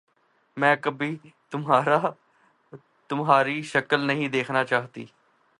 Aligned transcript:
میں 0.57 0.75
کبھی 0.81 1.15
دوبارہ 1.53 1.99
تمہاری 3.09 3.61
شکل 3.63 4.07
نہیں 4.07 4.27
دیکھنا 4.29 4.63
چاہتی۔ 4.63 5.05